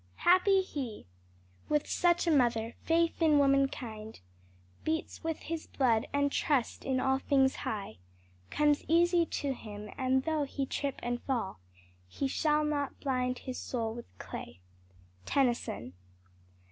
"Happy 0.25 0.61
he 0.63 1.05
With 1.69 1.85
such 1.85 2.25
a 2.25 2.31
mother! 2.31 2.73
faith 2.81 3.21
in 3.21 3.37
womankind 3.37 4.19
Beats 4.83 5.23
with 5.23 5.37
his 5.41 5.67
blood, 5.67 6.07
and 6.11 6.31
trust 6.31 6.83
in 6.83 6.99
all 6.99 7.19
things 7.19 7.57
high 7.57 7.99
Comes 8.49 8.83
easy 8.87 9.27
to 9.27 9.53
him, 9.53 9.91
and 9.99 10.23
though 10.23 10.41
he 10.45 10.65
trip 10.65 10.99
and 11.03 11.21
fall 11.21 11.59
He 12.07 12.27
shall 12.27 12.63
not 12.65 12.99
blind 12.99 13.37
his 13.45 13.59
soul 13.59 13.93
with 13.93 14.07
clay." 14.17 14.59
_Tennyson. 15.27 15.93